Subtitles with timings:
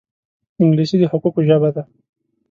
[0.61, 1.83] انګلیسي د حقوقو ژبه ده